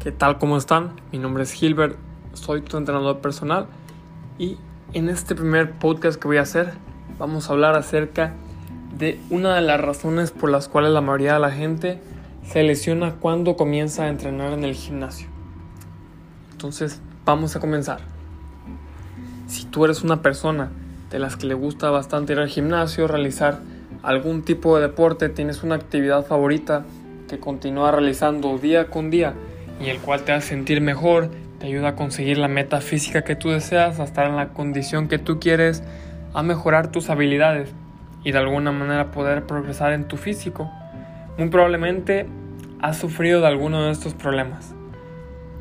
¿Qué 0.00 0.12
tal? 0.12 0.38
¿Cómo 0.38 0.56
están? 0.56 0.92
Mi 1.12 1.18
nombre 1.18 1.42
es 1.42 1.52
Gilbert, 1.52 1.94
soy 2.32 2.62
tu 2.62 2.78
entrenador 2.78 3.18
personal 3.18 3.66
y 4.38 4.56
en 4.94 5.10
este 5.10 5.34
primer 5.34 5.72
podcast 5.72 6.18
que 6.18 6.26
voy 6.26 6.38
a 6.38 6.42
hacer 6.42 6.72
vamos 7.18 7.50
a 7.50 7.52
hablar 7.52 7.76
acerca 7.76 8.32
de 8.96 9.20
una 9.28 9.54
de 9.54 9.60
las 9.60 9.78
razones 9.78 10.30
por 10.30 10.50
las 10.50 10.68
cuales 10.68 10.92
la 10.92 11.02
mayoría 11.02 11.34
de 11.34 11.40
la 11.40 11.50
gente 11.50 12.00
se 12.46 12.62
lesiona 12.62 13.16
cuando 13.16 13.56
comienza 13.56 14.04
a 14.04 14.08
entrenar 14.08 14.54
en 14.54 14.64
el 14.64 14.74
gimnasio. 14.74 15.28
Entonces, 16.52 17.02
vamos 17.26 17.54
a 17.56 17.60
comenzar. 17.60 18.00
Si 19.48 19.66
tú 19.66 19.84
eres 19.84 20.02
una 20.02 20.22
persona 20.22 20.70
de 21.10 21.18
las 21.18 21.36
que 21.36 21.46
le 21.46 21.52
gusta 21.52 21.90
bastante 21.90 22.32
ir 22.32 22.38
al 22.38 22.48
gimnasio, 22.48 23.06
realizar 23.06 23.60
algún 24.02 24.44
tipo 24.44 24.76
de 24.76 24.82
deporte, 24.88 25.28
tienes 25.28 25.62
una 25.62 25.74
actividad 25.74 26.24
favorita 26.24 26.86
que 27.28 27.38
continúa 27.38 27.90
realizando 27.90 28.56
día 28.56 28.88
con 28.88 29.10
día 29.10 29.34
y 29.80 29.88
el 29.88 29.98
cual 29.98 30.22
te 30.22 30.32
hace 30.32 30.48
sentir 30.48 30.80
mejor, 30.80 31.30
te 31.58 31.66
ayuda 31.66 31.88
a 31.88 31.96
conseguir 31.96 32.38
la 32.38 32.48
meta 32.48 32.80
física 32.80 33.22
que 33.22 33.36
tú 33.36 33.50
deseas, 33.50 33.98
a 33.98 34.04
estar 34.04 34.26
en 34.26 34.36
la 34.36 34.50
condición 34.50 35.08
que 35.08 35.18
tú 35.18 35.40
quieres, 35.40 35.82
a 36.34 36.42
mejorar 36.42 36.92
tus 36.92 37.10
habilidades 37.10 37.70
y 38.22 38.32
de 38.32 38.38
alguna 38.38 38.72
manera 38.72 39.10
poder 39.10 39.46
progresar 39.46 39.92
en 39.92 40.06
tu 40.06 40.16
físico. 40.16 40.70
Muy 41.38 41.48
probablemente 41.48 42.26
has 42.80 42.98
sufrido 42.98 43.40
de 43.40 43.46
alguno 43.46 43.84
de 43.84 43.92
estos 43.92 44.14
problemas. 44.14 44.74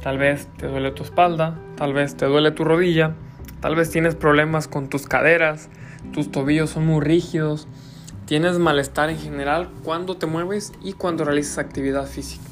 Tal 0.02 0.18
vez 0.18 0.48
te 0.58 0.68
duele 0.68 0.91
tu 0.91 1.04
espalda, 1.04 1.58
tal 1.76 1.94
vez 1.94 2.16
te 2.16 2.26
duele 2.26 2.52
tu 2.52 2.63
rodilla, 2.63 3.16
tal 3.62 3.76
vez 3.76 3.90
tienes 3.90 4.16
problemas 4.16 4.68
con 4.68 4.90
tus 4.90 5.08
caderas, 5.08 5.70
tus 6.13 6.32
tobillos 6.32 6.70
son 6.70 6.86
muy 6.86 7.02
rígidos, 7.02 7.68
tienes 8.26 8.60
malestar 8.60 9.10
en 9.10 9.18
general 9.18 9.70
cuando 9.84 10.16
te 10.16 10.26
mueves 10.26 10.72
y 10.82 10.94
cuando 10.94 11.26
realizas 11.26 11.58
actividad 11.58 12.05
física. 12.05 12.44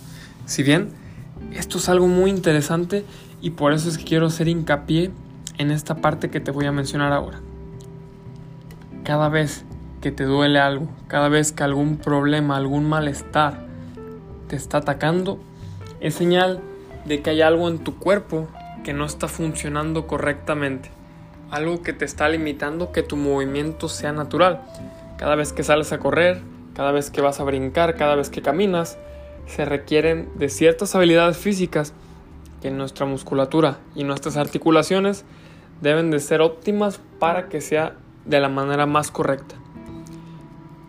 Si 0.46 0.64
bien 0.64 1.07
esto 1.54 1.78
es 1.78 1.90
algo 1.90 2.08
muy 2.08 2.30
interesante 2.30 3.06
y 3.42 3.52
por 3.52 3.74
eso 3.74 3.90
es 3.90 3.98
que 3.98 4.06
quiero 4.06 4.28
hacer 4.28 4.48
hincapié 4.48 5.12
en 5.58 5.72
esta 5.72 5.96
parte 5.96 6.30
que 6.30 6.40
te 6.40 6.52
voy 6.52 6.66
a 6.66 6.72
mencionar 6.72 7.14
ahora. 7.14 7.40
Cada 9.04 9.30
vez 9.30 9.66
que 10.02 10.12
te 10.12 10.24
duele 10.24 10.60
algo, 10.60 10.88
cada 11.08 11.30
vez 11.30 11.52
que 11.52 11.64
algún 11.64 11.98
problema, 11.98 12.58
algún 12.58 12.88
malestar 12.88 13.66
te 14.48 14.56
está 14.56 14.80
atacando, 14.80 15.40
es 16.00 16.16
señal 16.16 16.62
de 17.06 17.22
que 17.22 17.32
hay 17.32 17.42
algo 17.42 17.70
en 17.70 17.80
tu 17.80 17.98
cuerpo 17.98 18.48
que 18.84 18.94
no 18.94 19.06
está 19.06 19.28
funcionando 19.28 20.08
correctamente. 20.08 20.92
Algo 21.50 21.82
que 21.82 21.94
te 21.94 22.06
está 22.06 22.30
limitando 22.30 22.92
que 22.92 23.04
tu 23.04 23.16
movimiento 23.16 23.90
sea 23.90 24.12
natural. 24.12 24.62
Cada 25.18 25.36
vez 25.36 25.54
que 25.54 25.64
sales 25.64 25.92
a 25.94 25.98
correr, 25.98 26.42
cada 26.76 26.92
vez 26.92 27.10
que 27.10 27.22
vas 27.22 27.40
a 27.40 27.44
brincar, 27.44 27.96
cada 27.96 28.16
vez 28.16 28.30
que 28.30 28.42
caminas, 28.42 28.98
se 29.48 29.66
requieren 29.66 30.30
de 30.36 30.50
ciertas 30.50 30.96
habilidades 30.96 31.38
físicas 31.38 31.94
que 32.62 32.72
nuestra 32.72 33.06
musculatura 33.06 33.80
y 33.96 34.04
nuestras 34.04 34.38
articulaciones 34.38 35.26
deben 35.82 36.12
de 36.12 36.20
ser 36.20 36.42
óptimas 36.42 37.00
para 37.20 37.50
que 37.50 37.62
sea 37.62 37.96
de 38.26 38.40
la 38.40 38.50
manera 38.50 38.86
más 38.86 39.12
correcta. 39.12 39.56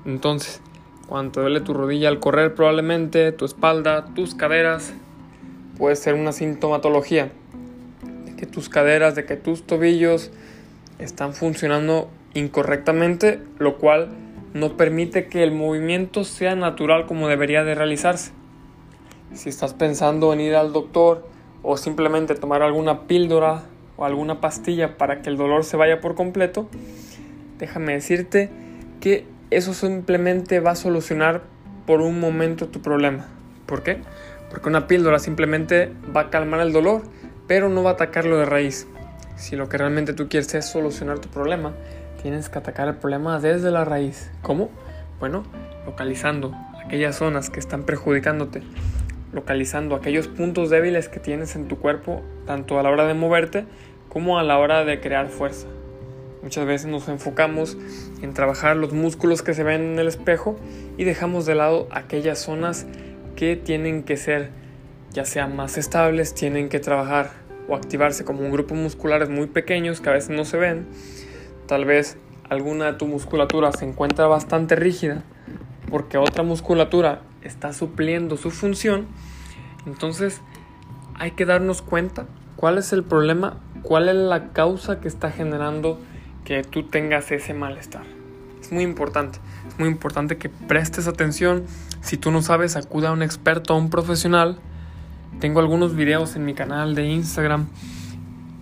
Entonces, 0.04 0.60
cuando 1.06 1.32
te 1.32 1.40
duele 1.40 1.60
tu 1.60 1.74
rodilla 1.74 2.08
al 2.08 2.20
correr 2.20 2.54
probablemente, 2.54 3.32
tu 3.32 3.44
espalda, 3.44 4.06
tus 4.14 4.34
caderas, 4.34 4.92
puede 5.76 5.96
ser 5.96 6.14
una 6.14 6.32
sintomatología 6.32 7.30
de 8.24 8.36
que 8.36 8.46
tus 8.46 8.68
caderas, 8.68 9.14
de 9.14 9.24
que 9.24 9.36
tus 9.36 9.62
tobillos 9.62 10.30
están 10.98 11.32
funcionando 11.32 12.10
incorrectamente, 12.34 13.40
lo 13.58 13.78
cual 13.78 14.08
no 14.54 14.76
permite 14.76 15.28
que 15.28 15.42
el 15.42 15.52
movimiento 15.52 16.24
sea 16.24 16.56
natural 16.56 17.06
como 17.06 17.28
debería 17.28 17.64
de 17.64 17.74
realizarse. 17.74 18.37
Si 19.34 19.50
estás 19.50 19.74
pensando 19.74 20.32
en 20.32 20.40
ir 20.40 20.54
al 20.56 20.72
doctor 20.72 21.28
o 21.62 21.76
simplemente 21.76 22.34
tomar 22.34 22.62
alguna 22.62 23.02
píldora 23.06 23.62
o 23.96 24.04
alguna 24.04 24.40
pastilla 24.40 24.96
para 24.96 25.20
que 25.20 25.28
el 25.28 25.36
dolor 25.36 25.64
se 25.64 25.76
vaya 25.76 26.00
por 26.00 26.14
completo, 26.14 26.68
déjame 27.58 27.92
decirte 27.92 28.48
que 29.00 29.26
eso 29.50 29.74
simplemente 29.74 30.60
va 30.60 30.72
a 30.72 30.76
solucionar 30.76 31.42
por 31.86 32.00
un 32.00 32.20
momento 32.20 32.68
tu 32.68 32.80
problema. 32.80 33.26
¿Por 33.66 33.82
qué? 33.82 33.98
Porque 34.50 34.68
una 34.68 34.86
píldora 34.86 35.18
simplemente 35.18 35.92
va 36.14 36.22
a 36.22 36.30
calmar 36.30 36.60
el 36.60 36.72
dolor, 36.72 37.02
pero 37.46 37.68
no 37.68 37.82
va 37.82 37.90
a 37.90 37.92
atacarlo 37.94 38.38
de 38.38 38.46
raíz. 38.46 38.86
Si 39.36 39.56
lo 39.56 39.68
que 39.68 39.76
realmente 39.76 40.14
tú 40.14 40.28
quieres 40.28 40.54
es 40.54 40.66
solucionar 40.66 41.18
tu 41.18 41.28
problema, 41.28 41.74
tienes 42.22 42.48
que 42.48 42.58
atacar 42.58 42.88
el 42.88 42.96
problema 42.96 43.38
desde 43.40 43.70
la 43.70 43.84
raíz. 43.84 44.30
¿Cómo? 44.42 44.70
Bueno, 45.20 45.44
localizando 45.84 46.54
aquellas 46.84 47.16
zonas 47.16 47.50
que 47.50 47.60
están 47.60 47.84
perjudicándote 47.84 48.62
localizando 49.32 49.94
aquellos 49.94 50.28
puntos 50.28 50.70
débiles 50.70 51.08
que 51.08 51.20
tienes 51.20 51.56
en 51.56 51.68
tu 51.68 51.78
cuerpo, 51.78 52.22
tanto 52.46 52.78
a 52.78 52.82
la 52.82 52.90
hora 52.90 53.06
de 53.06 53.14
moverte 53.14 53.64
como 54.08 54.38
a 54.38 54.42
la 54.42 54.58
hora 54.58 54.84
de 54.84 55.00
crear 55.00 55.28
fuerza. 55.28 55.66
Muchas 56.42 56.66
veces 56.66 56.86
nos 56.86 57.08
enfocamos 57.08 57.76
en 58.22 58.32
trabajar 58.32 58.76
los 58.76 58.92
músculos 58.92 59.42
que 59.42 59.54
se 59.54 59.64
ven 59.64 59.82
en 59.82 59.98
el 59.98 60.08
espejo 60.08 60.56
y 60.96 61.04
dejamos 61.04 61.46
de 61.46 61.54
lado 61.54 61.88
aquellas 61.90 62.38
zonas 62.38 62.86
que 63.36 63.56
tienen 63.56 64.04
que 64.04 64.16
ser 64.16 64.50
ya 65.12 65.24
sean 65.24 65.56
más 65.56 65.78
estables, 65.78 66.34
tienen 66.34 66.68
que 66.68 66.80
trabajar 66.80 67.30
o 67.68 67.74
activarse 67.74 68.24
como 68.24 68.40
un 68.40 68.50
grupo 68.50 68.74
musculares 68.74 69.28
muy 69.28 69.46
pequeños 69.46 70.00
que 70.00 70.10
a 70.10 70.12
veces 70.12 70.30
no 70.30 70.44
se 70.44 70.56
ven. 70.58 70.86
Tal 71.66 71.84
vez 71.84 72.16
alguna 72.48 72.92
de 72.92 72.92
tu 72.94 73.06
musculatura 73.06 73.72
se 73.72 73.84
encuentra 73.84 74.26
bastante 74.26 74.76
rígida 74.76 75.22
porque 75.90 76.18
otra 76.18 76.42
musculatura 76.42 77.22
está 77.48 77.72
supliendo 77.72 78.36
su 78.36 78.50
función, 78.50 79.06
entonces 79.86 80.40
hay 81.14 81.32
que 81.32 81.44
darnos 81.44 81.82
cuenta 81.82 82.26
cuál 82.56 82.78
es 82.78 82.92
el 82.92 83.02
problema, 83.02 83.58
cuál 83.82 84.08
es 84.08 84.14
la 84.14 84.52
causa 84.52 85.00
que 85.00 85.08
está 85.08 85.30
generando 85.30 85.98
que 86.44 86.62
tú 86.62 86.84
tengas 86.84 87.32
ese 87.32 87.54
malestar. 87.54 88.04
Es 88.60 88.70
muy 88.70 88.84
importante, 88.84 89.38
es 89.66 89.78
muy 89.78 89.88
importante 89.88 90.36
que 90.36 90.48
prestes 90.48 91.08
atención. 91.08 91.64
Si 92.00 92.16
tú 92.16 92.30
no 92.30 92.42
sabes, 92.42 92.76
acuda 92.76 93.08
a 93.08 93.12
un 93.12 93.22
experto, 93.22 93.74
a 93.74 93.76
un 93.76 93.90
profesional. 93.90 94.58
Tengo 95.40 95.60
algunos 95.60 95.94
videos 95.94 96.36
en 96.36 96.44
mi 96.44 96.54
canal 96.54 96.94
de 96.94 97.06
Instagram 97.06 97.68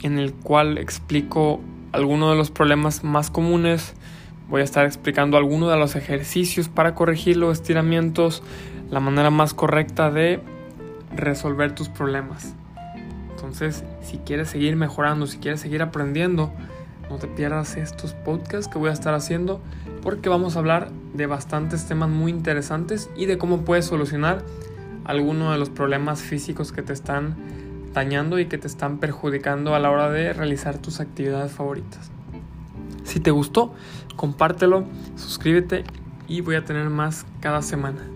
en 0.03 0.19
el 0.19 0.33
cual 0.33 0.79
explico 0.79 1.61
algunos 1.93 2.31
de 2.31 2.37
los 2.37 2.51
problemas 2.51 3.03
más 3.03 3.31
comunes 3.31 3.95
Voy 4.49 4.61
a 4.61 4.65
estar 4.65 4.87
explicando 4.87 5.37
algunos 5.37 5.73
de 5.73 5.77
los 5.77 5.97
ejercicios 5.97 6.69
para 6.69 6.95
corregir 6.95 7.37
los 7.37 7.59
estiramientos, 7.59 8.45
la 8.91 9.01
manera 9.01 9.31
más 9.31 9.55
correcta 9.55 10.11
de 10.11 10.41
resolver 11.15 11.75
tus 11.75 11.89
problemas. 11.89 12.55
Entonces, 13.31 13.85
si 14.03 14.19
quieres 14.19 14.49
seguir 14.49 14.77
mejorando, 14.77 15.27
si 15.27 15.39
quieres 15.39 15.61
seguir 15.61 15.83
aprendiendo, 15.83 16.53
no 17.11 17.19
te 17.19 17.29
pierdas 17.29 17.77
estos 17.77 18.15
podcasts 18.15 18.69
que 18.69 18.79
voy 18.79 18.91
a 18.91 18.93
estar 18.93 19.15
haciendo 19.15 19.61
porque 20.03 20.29
vamos 20.29 20.57
a 20.57 20.61
hablar 20.61 20.91
de 21.15 21.27
bastantes 21.27 21.87
temas 21.87 22.09
muy 22.09 22.31
interesantes 22.33 23.11
y 23.17 23.27
de 23.27 23.39
cómo 23.39 23.63
puedes 23.65 23.85
solucionar 23.85 24.45
algunos 25.05 25.53
de 25.53 25.59
los 25.59 25.71
problemas 25.71 26.21
físicos 26.21 26.73
que 26.73 26.83
te 26.83 26.93
están 26.93 27.37
dañando 27.95 28.39
y 28.39 28.47
que 28.47 28.59
te 28.59 28.67
están 28.67 28.99
perjudicando 28.99 29.75
a 29.75 29.79
la 29.79 29.91
hora 29.91 30.11
de 30.11 30.33
realizar 30.33 30.79
tus 30.79 31.01
actividades 31.01 31.53
favoritas. 31.53 32.11
Si 33.05 33.21
te 33.21 33.31
gustó, 33.31 33.73
compártelo, 34.17 34.85
suscríbete 35.17 35.85
y 36.27 36.41
voy 36.41 36.57
a 36.57 36.65
tener 36.65 36.91
más 36.91 37.25
cada 37.41 37.63
semana. 37.63 38.16